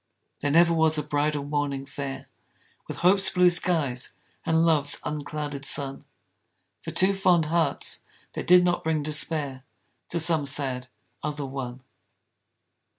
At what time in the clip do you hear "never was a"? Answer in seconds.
0.49-1.03